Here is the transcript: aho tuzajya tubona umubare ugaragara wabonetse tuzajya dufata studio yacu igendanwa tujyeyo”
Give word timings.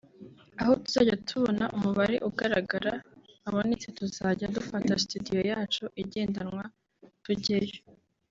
aho 0.61 0.71
tuzajya 0.83 1.15
tubona 1.27 1.65
umubare 1.77 2.15
ugaragara 2.29 2.93
wabonetse 3.43 3.87
tuzajya 3.97 4.51
dufata 4.55 4.91
studio 5.03 5.39
yacu 5.51 5.83
igendanwa 6.01 6.63
tujyeyo” 7.25 7.79